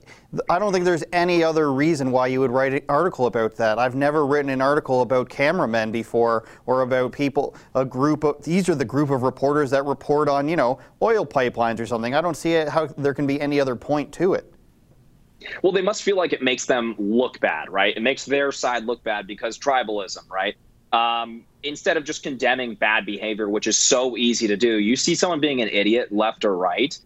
[0.49, 3.77] I don't think there's any other reason why you would write an article about that.
[3.77, 8.67] I've never written an article about cameramen before or about people, a group of, these
[8.67, 12.15] are the group of reporters that report on, you know, oil pipelines or something.
[12.15, 14.54] I don't see how there can be any other point to it.
[15.61, 17.95] Well, they must feel like it makes them look bad, right?
[17.95, 20.55] It makes their side look bad because tribalism, right?
[20.91, 25.15] Um, instead of just condemning bad behavior, which is so easy to do, you see
[25.15, 26.97] someone being an idiot, left or right,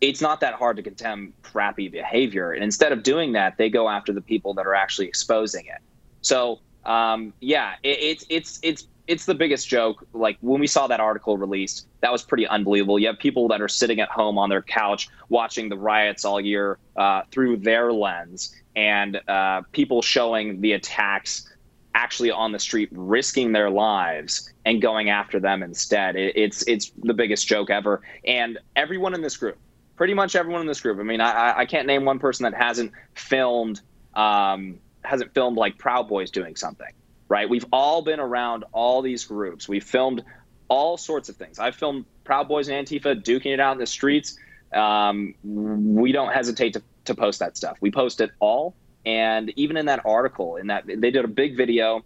[0.00, 2.52] it's not that hard to condemn crappy behavior.
[2.52, 5.80] And instead of doing that, they go after the people that are actually exposing it.
[6.22, 10.06] So um, yeah, it, it's it's it's it's the biggest joke.
[10.12, 12.98] Like when we saw that article released, that was pretty unbelievable.
[12.98, 16.40] You have people that are sitting at home on their couch watching the riots all
[16.40, 21.48] year uh, through their lens, and uh, people showing the attacks
[21.94, 26.14] actually on the street, risking their lives and going after them instead.
[26.14, 28.02] It, it's it's the biggest joke ever.
[28.26, 29.56] And everyone in this group,
[29.96, 30.98] pretty much everyone in this group.
[31.00, 33.80] I mean, I, I can't name one person that hasn't filmed
[34.14, 36.92] um, hasn't filmed like Proud Boys doing something,
[37.28, 37.48] right?
[37.48, 39.68] We've all been around all these groups.
[39.68, 40.22] We've filmed
[40.68, 41.58] all sorts of things.
[41.58, 44.38] I've filmed Proud Boys and Antifa duking it out in the streets.
[44.72, 47.78] Um, we don't hesitate to, to post that stuff.
[47.80, 48.74] We post it all.
[49.04, 52.04] And even in that article, in that they did a big video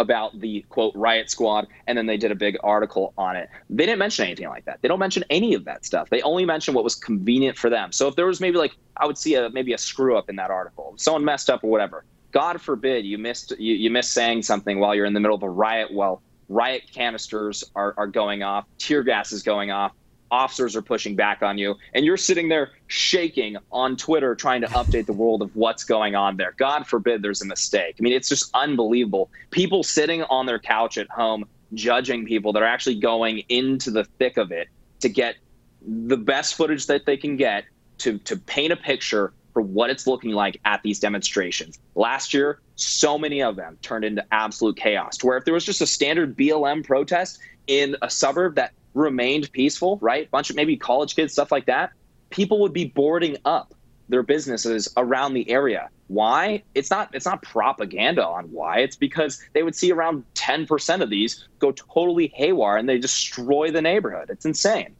[0.00, 3.84] about the quote riot squad and then they did a big article on it they
[3.84, 6.72] didn't mention anything like that they don't mention any of that stuff they only mention
[6.72, 9.50] what was convenient for them so if there was maybe like i would see a
[9.50, 13.18] maybe a screw up in that article someone messed up or whatever god forbid you
[13.18, 16.82] missed you, you saying something while you're in the middle of a riot while riot
[16.92, 19.92] canisters are, are going off tear gas is going off
[20.30, 24.68] officers are pushing back on you, and you're sitting there shaking on Twitter trying to
[24.68, 26.54] update the world of what's going on there.
[26.56, 27.96] God forbid there's a mistake.
[27.98, 29.30] I mean, it's just unbelievable.
[29.50, 34.04] People sitting on their couch at home judging people that are actually going into the
[34.18, 34.68] thick of it
[35.00, 35.36] to get
[35.82, 37.64] the best footage that they can get
[37.98, 41.78] to to paint a picture for what it's looking like at these demonstrations.
[41.94, 45.16] Last year, so many of them turned into absolute chaos.
[45.18, 49.50] To where if there was just a standard BLM protest in a suburb that remained
[49.52, 50.30] peaceful, right?
[50.30, 51.92] Bunch of maybe college kids, stuff like that,
[52.30, 53.74] people would be boarding up
[54.08, 55.88] their businesses around the area.
[56.08, 56.64] Why?
[56.74, 58.78] It's not it's not propaganda on why.
[58.80, 63.70] It's because they would see around 10% of these go totally haywire and they destroy
[63.70, 64.28] the neighborhood.
[64.28, 64.96] It's insane.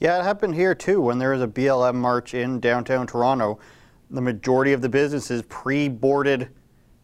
[0.00, 3.58] Yeah, it happened here too when there was a BLM march in downtown Toronto.
[4.10, 6.50] The majority of the businesses pre-boarded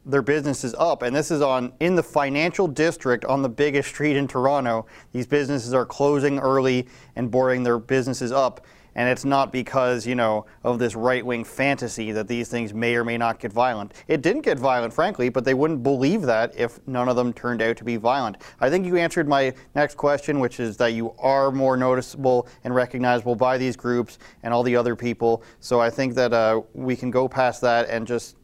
[0.04, 4.16] their businesses up and this is on in the financial district on the biggest street
[4.16, 4.86] in Toronto.
[5.12, 10.14] These businesses are closing early and boarding their businesses up and it's not because, you
[10.14, 13.94] know, of this right-wing fantasy that these things may or may not get violent.
[14.08, 17.62] It didn't get violent, frankly, but they wouldn't believe that if none of them turned
[17.62, 18.38] out to be violent.
[18.60, 22.74] I think you answered my next question, which is that you are more noticeable and
[22.74, 25.42] recognizable by these groups and all the other people.
[25.60, 28.36] So I think that uh, we can go past that and just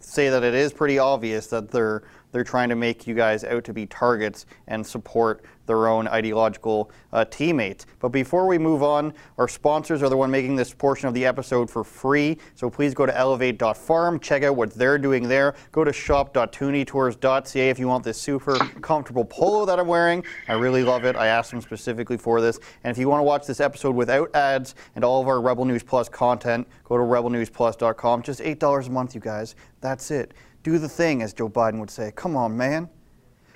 [0.00, 3.64] say that it is pretty obvious that they're they're trying to make you guys out
[3.64, 7.86] to be targets and support their own ideological uh, teammates.
[8.00, 11.24] But before we move on, our sponsors are the one making this portion of the
[11.24, 12.38] episode for free.
[12.54, 15.54] So please go to elevate.farm, check out what they're doing there.
[15.70, 20.24] Go to shop.tooneytours.ca if you want this super comfortable polo that I'm wearing.
[20.48, 21.16] I really love it.
[21.16, 22.58] I asked them specifically for this.
[22.84, 25.64] And if you want to watch this episode without ads and all of our Rebel
[25.64, 28.22] News Plus content, go to rebelnewsplus.com.
[28.22, 29.54] Just $8 a month, you guys.
[29.80, 30.32] That's it.
[30.62, 32.12] Do the thing, as Joe Biden would say.
[32.14, 32.88] Come on, man.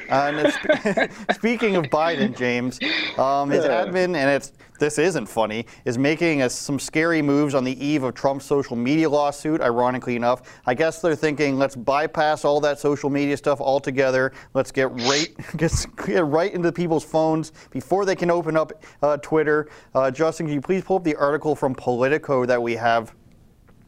[0.09, 0.51] Uh,
[1.35, 2.79] speaking of Biden, James,
[3.19, 7.65] um, his admin, and it's this isn't funny, is making a, some scary moves on
[7.65, 9.61] the eve of Trump's social media lawsuit.
[9.61, 14.33] Ironically enough, I guess they're thinking, let's bypass all that social media stuff altogether.
[14.55, 15.73] Let's get right get,
[16.05, 19.69] get right into people's phones before they can open up uh, Twitter.
[19.95, 23.15] Uh, Justin, can you please pull up the article from Politico that we have?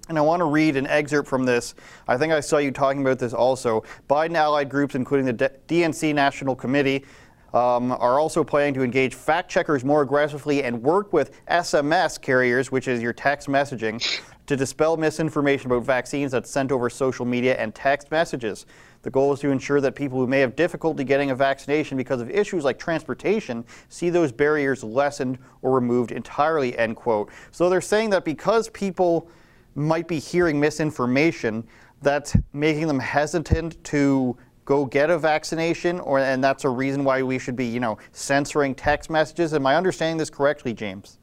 [0.09, 1.75] And I want to read an excerpt from this.
[2.07, 3.85] I think I saw you talking about this also.
[4.09, 7.05] Biden allied groups, including the DNC National Committee,
[7.53, 12.71] um, are also planning to engage fact checkers more aggressively and work with SMS carriers,
[12.71, 14.03] which is your text messaging,
[14.47, 18.67] to dispel misinformation about vaccines that's sent over social media and text messages.
[19.03, 22.21] The goal is to ensure that people who may have difficulty getting a vaccination because
[22.21, 27.31] of issues like transportation see those barriers lessened or removed entirely, end quote.
[27.51, 29.31] So they're saying that because people
[29.79, 31.65] might be hearing misinformation
[32.03, 37.23] that's making them hesitant to go get a vaccination or and that's a reason why
[37.23, 39.55] we should be you know censoring text messages.
[39.55, 41.19] Am i understanding this correctly james?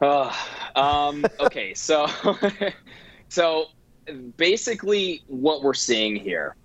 [0.00, 0.32] Uh,
[0.74, 2.06] um, okay so
[3.28, 3.66] so
[4.36, 6.56] basically what we're seeing here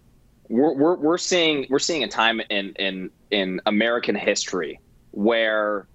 [0.50, 4.80] we're, we're, we're seeing we're seeing a time in in in american history
[5.12, 5.88] where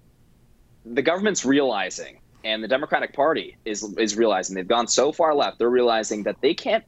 [0.85, 5.57] the government's realizing and the Democratic Party is is realizing they've gone so far left.
[5.57, 6.85] They're realizing that they can't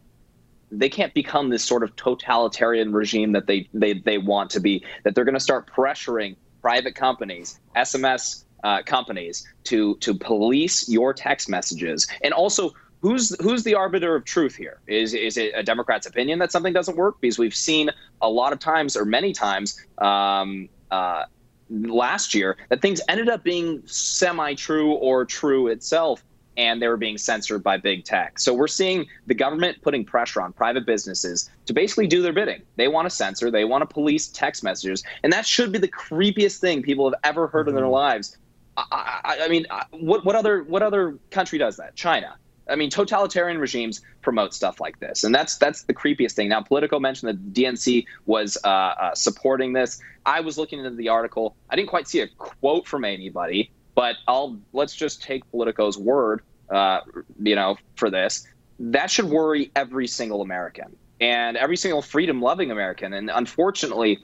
[0.71, 4.85] they can't become this sort of totalitarian regime that they they they want to be.
[5.03, 11.13] That they're going to start pressuring private companies, SMS uh, companies, to to police your
[11.13, 12.71] text messages, and also.
[13.01, 14.79] Who's who's the arbiter of truth here?
[14.87, 17.21] Is is it a Democrat's opinion that something doesn't work?
[17.21, 17.91] Because we've seen
[18.23, 21.25] a lot of times, or many times, um, uh,
[21.69, 26.23] last year that things ended up being semi true or true itself
[26.57, 28.39] and they were being censored by big tech.
[28.39, 32.63] So we're seeing the government putting pressure on private businesses to basically do their bidding.
[32.75, 35.87] They want to censor, they want to police text messages, and that should be the
[35.87, 37.93] creepiest thing people have ever heard in their mm-hmm.
[37.93, 38.37] lives.
[38.75, 41.95] I, I, I mean, what what other what other country does that?
[41.95, 42.35] China.
[42.69, 46.49] I mean, totalitarian regimes promote stuff like this, and that's that's the creepiest thing.
[46.49, 49.99] Now, Politico mentioned that DNC was uh, uh, supporting this.
[50.25, 51.55] I was looking into the article.
[51.69, 56.41] I didn't quite see a quote from anybody, but I'll let's just take Politico's word,
[56.69, 57.01] uh,
[57.41, 58.47] you know, for this.
[58.79, 63.13] That should worry every single American and every single freedom-loving American.
[63.13, 64.19] And unfortunately,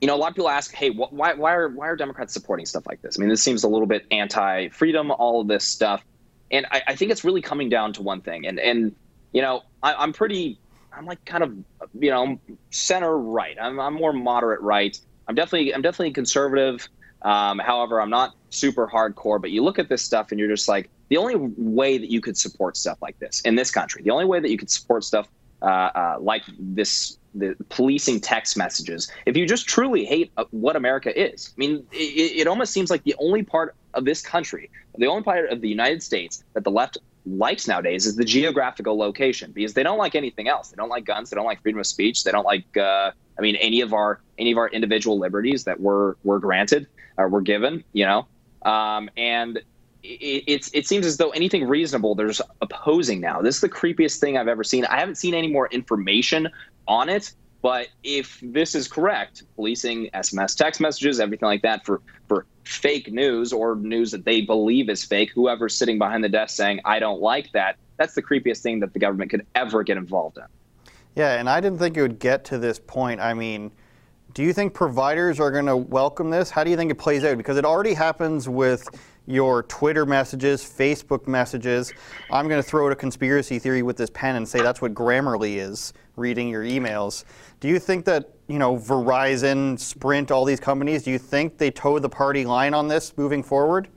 [0.00, 2.34] you know, a lot of people ask, "Hey, wh- why why are why are Democrats
[2.34, 5.64] supporting stuff like this?" I mean, this seems a little bit anti-freedom, all of this
[5.64, 6.04] stuff
[6.52, 8.46] and I, I, think it's really coming down to one thing.
[8.46, 8.94] And and
[9.32, 10.58] you know, I, am pretty,
[10.96, 11.52] I'm like kind of
[11.98, 12.38] you know
[12.70, 13.56] center right.
[13.60, 14.98] I'm, I'm more moderate right.
[15.26, 16.88] I'm definitely I'm definitely conservative.
[17.22, 19.40] Um, however, I'm not super hardcore.
[19.40, 22.20] But you look at this stuff and you're just like, the only way that you
[22.20, 25.04] could support stuff like this in this country, the only way that you could support
[25.04, 25.28] stuff
[25.62, 29.10] uh, uh, like this the policing text messages.
[29.24, 32.90] If you just truly hate uh, what America is, I mean, it, it almost seems
[32.90, 36.64] like the only part of this country, the only part of the United States that
[36.64, 40.70] the left likes nowadays is the geographical location because they don't like anything else.
[40.70, 41.30] They don't like guns.
[41.30, 42.24] They don't like freedom of speech.
[42.24, 45.80] They don't like, uh, I mean, any of our any of our individual liberties that
[45.80, 46.86] were were granted
[47.16, 47.84] or were given.
[47.92, 48.26] You know,
[48.62, 49.58] um, and
[50.02, 53.40] it, it's it seems as though anything reasonable they're opposing now.
[53.40, 54.84] This is the creepiest thing I've ever seen.
[54.86, 56.48] I haven't seen any more information
[56.88, 57.32] on it,
[57.62, 63.12] but if this is correct, policing SMS text messages, everything like that for for fake
[63.12, 66.98] news or news that they believe is fake, whoever's sitting behind the desk saying I
[66.98, 70.44] don't like that, that's the creepiest thing that the government could ever get involved in.
[71.14, 73.20] Yeah, and I didn't think it would get to this point.
[73.20, 73.70] I mean,
[74.34, 76.50] do you think providers are going to welcome this?
[76.50, 77.36] How do you think it plays out?
[77.36, 78.88] Because it already happens with
[79.26, 81.92] your Twitter messages, Facebook messages.
[82.30, 84.94] I'm going to throw out a conspiracy theory with this pen and say that's what
[84.94, 87.24] Grammarly is, reading your emails.
[87.60, 91.70] Do you think that, you know, Verizon, Sprint, all these companies, do you think they
[91.70, 93.88] toe the party line on this moving forward?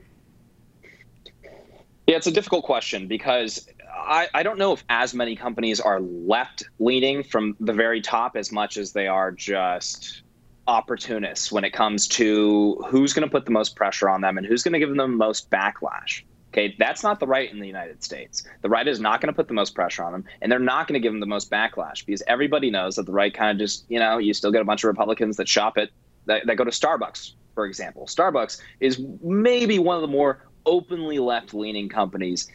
[2.06, 6.00] Yeah, it's a difficult question because I, I don't know if as many companies are
[6.00, 10.22] left leaning from the very top as much as they are just
[10.68, 14.46] opportunists when it comes to who's going to put the most pressure on them and
[14.46, 16.22] who's going to give them the most backlash.
[16.56, 18.42] Okay, that's not the right in the United States.
[18.62, 20.88] The right is not going to put the most pressure on them, and they're not
[20.88, 23.58] going to give them the most backlash because everybody knows that the right kind of
[23.58, 25.90] just, you know, you still get a bunch of Republicans that shop it,
[26.24, 28.06] that, that go to Starbucks, for example.
[28.06, 32.48] Starbucks is maybe one of the more openly left leaning companies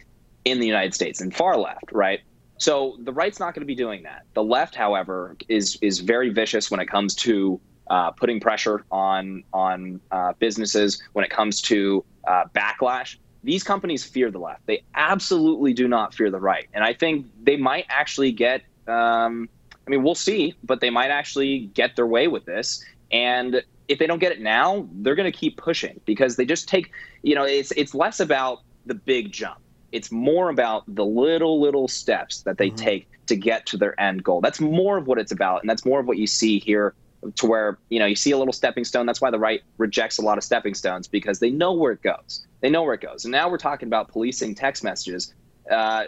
[0.44, 2.22] in the United States and far left, right?
[2.58, 4.24] So the right's not going to be doing that.
[4.34, 9.44] The left, however, is is very vicious when it comes to uh, putting pressure on
[9.52, 13.16] on uh, businesses when it comes to uh, backlash.
[13.44, 14.66] These companies fear the left.
[14.66, 18.62] They absolutely do not fear the right, and I think they might actually get.
[18.86, 19.48] Um,
[19.86, 22.84] I mean, we'll see, but they might actually get their way with this.
[23.10, 26.68] And if they don't get it now, they're going to keep pushing because they just
[26.68, 26.92] take.
[27.22, 29.58] You know, it's it's less about the big jump.
[29.90, 32.76] It's more about the little little steps that they mm-hmm.
[32.76, 34.40] take to get to their end goal.
[34.40, 36.94] That's more of what it's about, and that's more of what you see here
[37.36, 39.06] to where you know you see a little stepping stone.
[39.06, 42.02] That's why the right rejects a lot of stepping stones because they know where it
[42.02, 42.46] goes.
[42.60, 43.24] They know where it goes.
[43.24, 45.34] And now we're talking about policing text messages.
[45.70, 46.04] Uh,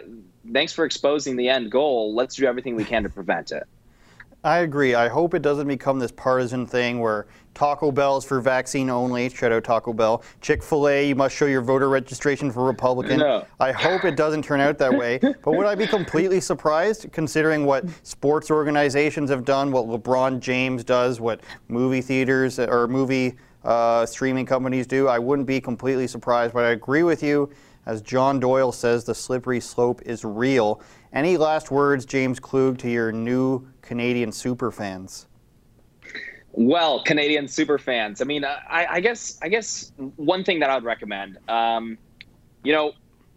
[0.51, 2.13] thanks for exposing the end goal.
[2.13, 3.63] Let's do everything we can to prevent it.
[4.43, 4.93] I agree.
[4.93, 7.25] I hope it doesn't become this partisan thing where
[7.55, 9.29] Taco Bell is for vaccine only.
[9.29, 10.21] Shout out Taco Bell.
[10.41, 13.19] Chick fil A, you must show your voter registration for Republican.
[13.19, 13.47] No.
[13.59, 15.19] I hope it doesn't turn out that way.
[15.45, 20.83] But would I be completely surprised considering what sports organizations have done, what LeBron James
[20.83, 25.07] does, what movie theaters or movie uh, streaming companies do?
[25.07, 27.49] I wouldn't be completely surprised, but I agree with you.
[27.85, 30.81] As John Doyle says, the slippery slope is real.
[31.13, 35.27] Any last words, James Klug, to your new Canadian super fans?
[36.57, 38.21] Well, Canadian super fans.
[38.21, 41.97] I mean, I, I guess I guess one thing that I would recommend, um,
[42.63, 42.93] you know,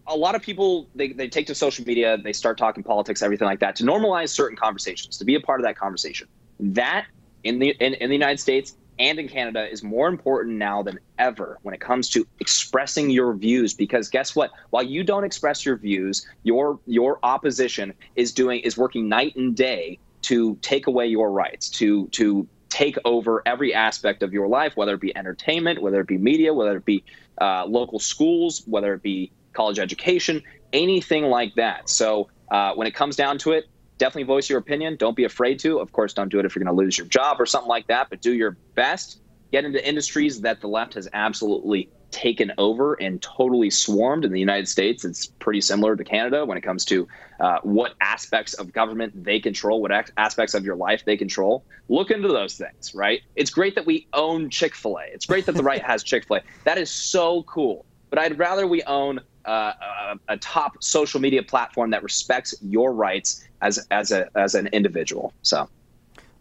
[0.07, 3.47] a lot of people they, they take to social media, they start talking politics, everything
[3.47, 6.29] like that, to normalize certain conversations, to be a part of that conversation.
[6.61, 7.07] That
[7.43, 11.01] in the in, in the United States and in Canada is more important now than
[11.19, 15.65] ever when it comes to expressing your views because guess what while you don't express
[15.65, 21.07] your views your your opposition is doing is working night and day to take away
[21.07, 25.81] your rights, to to take over every aspect of your life, whether it be entertainment,
[25.81, 27.05] whether it be media, whether it be
[27.41, 30.43] uh, local schools, whether it be college education,
[30.73, 31.89] anything like that.
[31.89, 33.65] So uh, when it comes down to it,
[33.99, 34.97] definitely voice your opinion.
[34.97, 35.79] Don't be afraid to.
[35.79, 37.87] Of course, don't do it if you're going to lose your job or something like
[37.89, 39.21] that, but do your best.
[39.51, 44.41] Get into industries that the left has absolutely taken over and totally swarmed in the
[44.41, 45.05] United States.
[45.05, 47.07] It's pretty similar to Canada when it comes to
[47.41, 51.65] uh, what aspects of government they control, what aspects of your life they control.
[51.89, 53.23] Look into those things, right?
[53.37, 55.05] It's great that we own Chick fil A.
[55.13, 56.41] It's great that the right has Chick fil A.
[56.65, 57.85] That is so cool.
[58.11, 62.93] But I'd rather we own uh, a, a, top social media platform that respects your
[62.93, 65.33] rights as, as, a, as an individual.
[65.43, 65.69] So.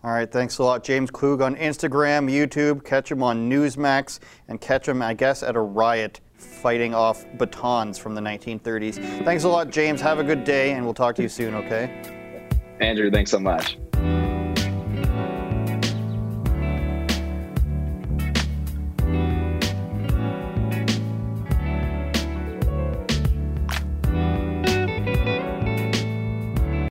[0.07, 0.85] All right, thanks a lot.
[0.85, 2.85] James Klug on Instagram, YouTube.
[2.85, 7.97] Catch him on Newsmax and catch him, I guess, at a riot fighting off batons
[7.97, 9.25] from the 1930s.
[9.25, 9.99] Thanks a lot, James.
[9.99, 11.91] Have a good day, and we'll talk to you soon, okay?
[12.79, 13.77] Andrew, thanks so much.